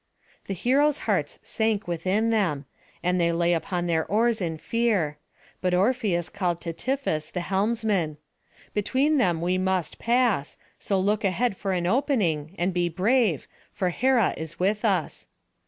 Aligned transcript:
The 0.47 0.55
heroes' 0.55 0.97
hearts 1.05 1.37
sank 1.43 1.87
within 1.87 2.31
them, 2.31 2.65
and 3.03 3.21
they 3.21 3.31
lay 3.31 3.53
upon 3.53 3.85
their 3.85 4.03
oars 4.07 4.41
in 4.41 4.57
fear; 4.57 5.19
but 5.61 5.75
Orpheus 5.75 6.27
called 6.27 6.59
to 6.61 6.73
Tiphys 6.73 7.29
the 7.31 7.41
helmsman: 7.41 8.17
"Between 8.73 9.19
them 9.19 9.41
we 9.41 9.59
must 9.59 9.99
pass; 9.99 10.57
so 10.79 10.99
look 10.99 11.23
ahead 11.23 11.55
for 11.55 11.71
an 11.73 11.85
opening, 11.85 12.55
and 12.57 12.73
be 12.73 12.89
brave, 12.89 13.47
for 13.71 13.91
Hera 13.91 14.33
is 14.37 14.57
with 14.59 14.83
us." 14.83 15.27